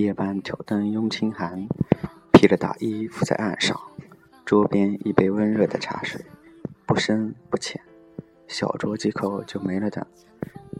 [0.00, 1.68] 夜半挑灯拥清寒，
[2.32, 3.78] 披着大衣伏在岸上，
[4.44, 6.24] 桌边一杯温热的茶水，
[6.86, 7.80] 不深不浅，
[8.46, 10.06] 小酌几口就没了的，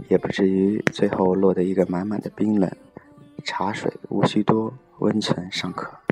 [0.09, 2.71] 也不至于最后落得一个满满的冰冷。
[3.45, 6.08] 茶水无需多，温存尚可。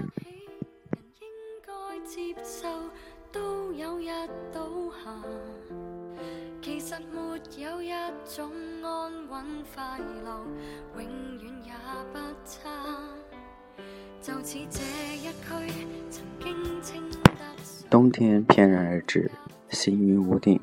[17.90, 19.28] 冬天翩然而至，
[19.70, 20.60] 行云无定，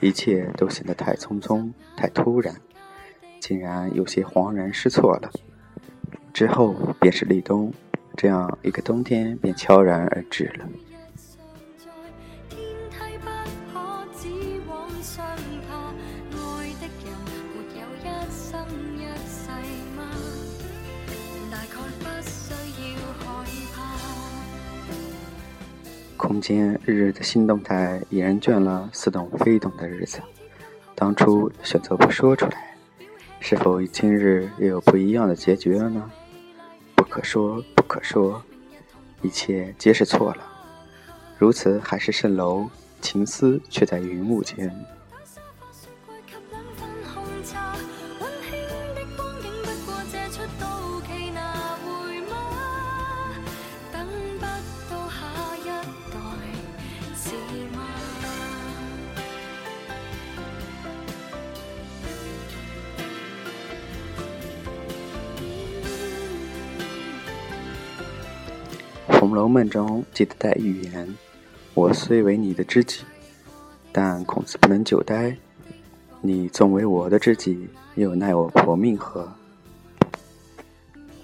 [0.00, 2.54] 一切都显得太匆匆、太突然，
[3.40, 5.28] 竟然有些恍然失措了。
[6.32, 7.72] 之后便是立冬，
[8.16, 10.64] 这样一个冬天便悄然而至了。
[26.38, 30.20] 空间日日的新动态，已然倦了似懂非懂的日子。
[30.94, 32.76] 当初选择不说出来，
[33.40, 36.08] 是否与今日也有不一样的结局了呢？
[36.94, 38.40] 不可说，不可说，
[39.20, 40.44] 一切皆是错了。
[41.38, 44.70] 如此海市蜃楼，情思却在云雾间。
[69.18, 71.12] 《红楼梦》中记得黛玉言
[71.74, 73.02] ：“我虽为你的知己，
[73.90, 75.36] 但孔子不能久待。
[76.20, 79.28] 你纵为我的知己，又奈我婆命何？”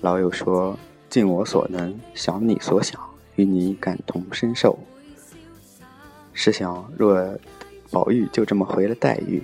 [0.03, 0.77] 老友说
[1.09, 3.01] ：“尽我所能，想你所想，
[3.37, 4.77] 与你感同身受。”
[6.35, 7.39] 试想，若
[7.93, 9.41] 宝玉就这么回了黛玉，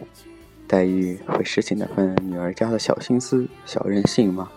[0.67, 4.51] 黛玉会拾起那份女儿家的小心思、小任性吗？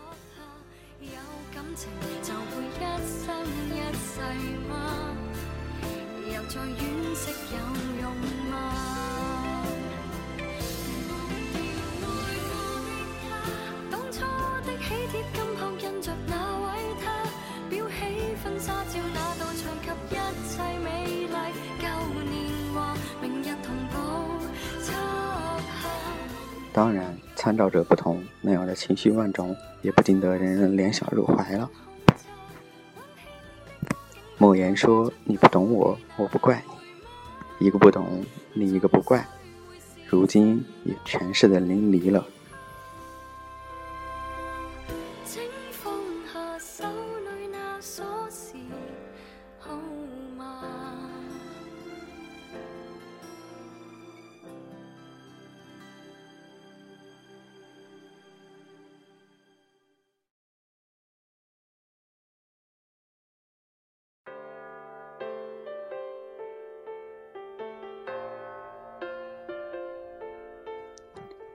[26.73, 31.69] 当然，参照者不同，那样的情绪万种，也不禁得人人联想入怀了。
[34.39, 36.63] 莫言说：“你不懂我，我不怪
[37.59, 37.67] 你。
[37.67, 39.23] 一个不懂，另一个不怪。
[40.07, 42.25] 如今也诠释的淋漓了。”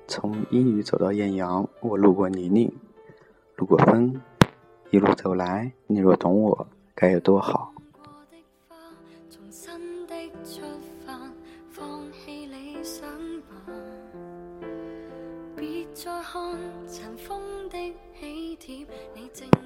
[0.09, 2.73] 从阴雨走到艳阳，我路过泥泞，
[3.57, 4.19] 路过风，
[4.91, 7.75] 一路走来，你若懂我，该有多好。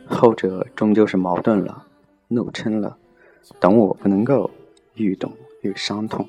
[0.08, 1.86] 后者终究是矛盾了，
[2.26, 2.98] 怒嗔了，
[3.60, 4.50] 懂我不能够，
[4.94, 6.28] 愈懂愈伤痛。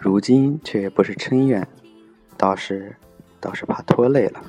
[0.00, 1.66] 如今却不是称怨，
[2.36, 2.94] 倒是
[3.40, 4.40] 倒是怕拖累了。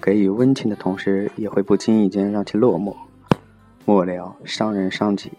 [0.00, 2.94] 给予温情的同时，也会不经意间让其落寞，
[3.84, 5.32] 末了伤人伤己。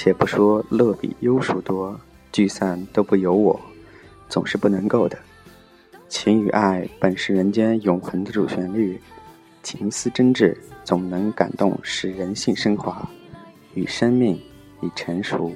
[0.00, 1.98] 且不说乐比忧数多，
[2.30, 3.60] 聚散都不由我，
[4.28, 5.18] 总是不能够的。
[6.08, 8.96] 情与爱本是人间永恒的主旋律，
[9.64, 13.10] 情思真挚，总能感动，使人性升华，
[13.74, 14.40] 与生命
[14.82, 15.50] 已成熟。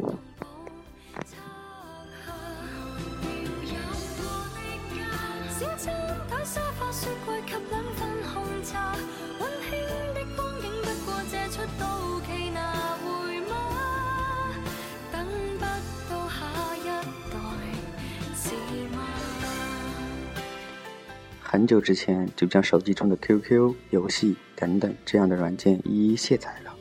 [21.52, 26.74] 很久之前就将手机中的 QQ、游戏等等这样的软件一一卸载了。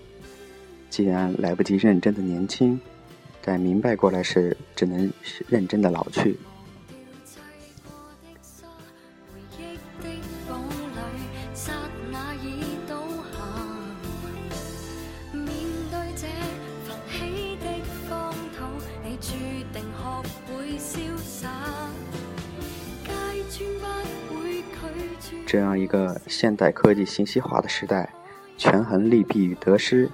[0.90, 2.80] 既然来不及认真的年轻，
[3.42, 5.12] 待明白过来时，只能
[5.50, 6.38] 认真的老去。
[25.52, 28.10] 这样一个现代科技信息化的时代，
[28.58, 30.10] 权衡利弊与得失，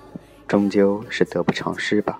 [0.47, 2.19] 终究是得不偿失吧。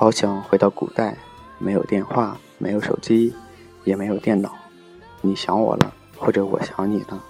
[0.00, 1.14] 好想回到古代，
[1.58, 3.34] 没有电话，没有手机，
[3.84, 4.56] 也没有电脑。
[5.20, 7.22] 你想我了，或者我想你了。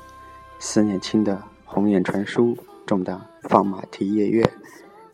[0.61, 2.56] 思念轻的鸿雁传书，
[2.87, 4.49] 重的放马蹄夜月，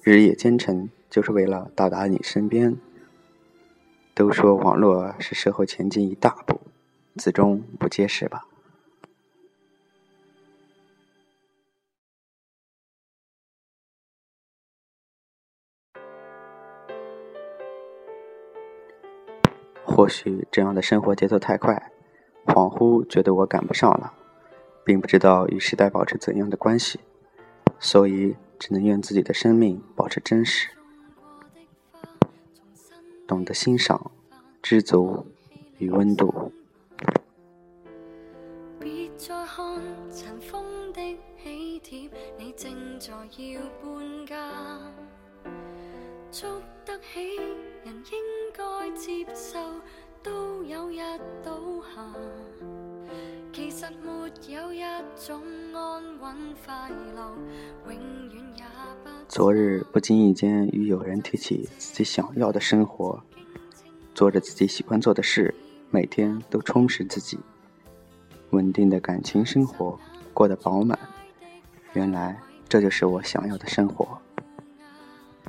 [0.02, 2.76] 日夜兼程，就是为了到达你身边。
[4.12, 6.60] 都说网络是社会前进一大步，
[7.16, 8.44] 此中不揭示吧。
[19.96, 21.90] 或许这样的生活节奏太快，
[22.44, 24.12] 恍惚觉得我赶不上了，
[24.84, 27.00] 并不知道与时代保持怎样的关系，
[27.80, 30.68] 所以只能愿自己的生命保持真实，
[33.26, 34.10] 懂得欣赏、
[34.60, 35.24] 知足
[35.78, 36.52] 与温度。
[38.78, 39.80] 别再看
[40.12, 40.62] 尘封
[40.92, 41.00] 的
[41.42, 44.36] 喜帖，你正在要搬家，
[46.38, 47.36] 捉得起
[47.82, 48.36] 人应。
[48.94, 49.58] 接受
[50.22, 50.96] 都有日
[51.44, 51.52] 倒
[51.82, 52.02] 下，
[53.52, 54.10] 其实没
[54.52, 54.80] 有一
[55.14, 55.42] 种
[55.74, 56.34] 安稳
[56.64, 57.36] 快乐，
[57.84, 57.94] 永
[58.32, 58.64] 远也
[59.04, 59.10] 不。
[59.28, 63.22] 昨日不经意间与友人提起自己想要的生活，
[64.14, 65.54] 做着自己喜欢做的事，
[65.90, 67.38] 每天都充实自己，
[68.50, 69.98] 稳定的感情生活
[70.32, 70.98] 过得饱满。
[71.92, 74.18] 原来这就是我想要的生活。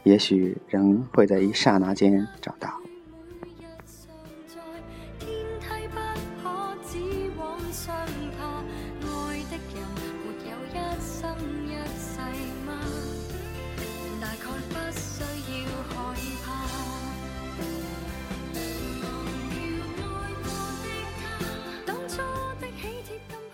[0.04, 2.78] 也许人会在一刹那间长大。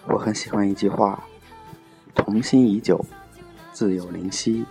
[0.06, 1.24] 我很喜欢一句话
[2.14, 3.04] ：“同心已久，
[3.72, 4.64] 自有灵犀；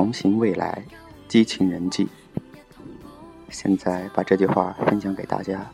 [0.00, 0.82] 同行未来，
[1.28, 2.08] 激情人际。”
[3.50, 5.70] 现在把这句话分享给大家。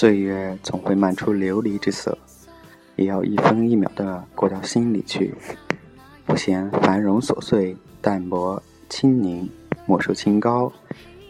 [0.00, 2.16] 岁月总会漫出琉璃之色，
[2.96, 5.34] 也要一分一秒的过到心里去。
[6.24, 9.46] 不嫌繁荣琐碎，淡泊清宁，
[9.84, 10.72] 莫说清高，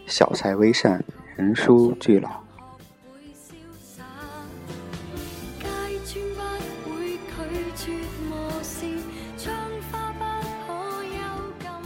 [0.07, 1.03] 小菜微善，
[1.35, 2.29] 人疏俱老。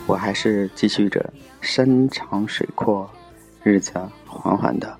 [0.06, 3.10] 我还是继续着，山长水阔，
[3.63, 3.92] 日子
[4.27, 4.96] 缓缓的。